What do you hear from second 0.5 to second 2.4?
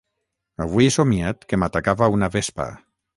Avui he somiat que m'atacava una